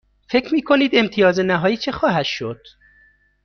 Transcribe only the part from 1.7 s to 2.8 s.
چه خواهد شد؟